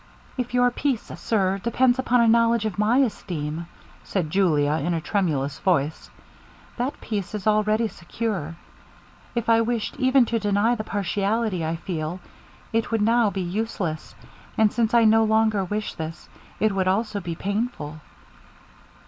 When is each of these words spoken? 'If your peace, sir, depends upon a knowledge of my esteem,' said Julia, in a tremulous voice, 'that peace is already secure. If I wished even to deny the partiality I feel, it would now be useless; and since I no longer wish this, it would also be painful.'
'If 0.35 0.55
your 0.55 0.71
peace, 0.71 1.11
sir, 1.15 1.59
depends 1.63 1.99
upon 1.99 2.21
a 2.21 2.27
knowledge 2.27 2.65
of 2.65 2.79
my 2.79 2.97
esteem,' 2.97 3.67
said 4.03 4.31
Julia, 4.31 4.81
in 4.83 4.95
a 4.95 4.99
tremulous 4.99 5.59
voice, 5.59 6.09
'that 6.75 6.99
peace 7.01 7.35
is 7.35 7.45
already 7.45 7.87
secure. 7.87 8.55
If 9.35 9.47
I 9.47 9.61
wished 9.61 9.95
even 9.99 10.25
to 10.25 10.39
deny 10.39 10.73
the 10.73 10.83
partiality 10.83 11.63
I 11.63 11.75
feel, 11.75 12.19
it 12.73 12.89
would 12.89 13.03
now 13.03 13.29
be 13.29 13.41
useless; 13.43 14.15
and 14.57 14.73
since 14.73 14.95
I 14.95 15.03
no 15.03 15.23
longer 15.23 15.63
wish 15.63 15.93
this, 15.93 16.27
it 16.59 16.71
would 16.73 16.87
also 16.87 17.19
be 17.19 17.35
painful.' 17.35 18.01